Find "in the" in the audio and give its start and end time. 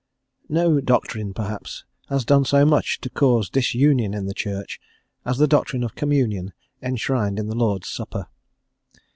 4.15-4.33, 7.37-7.55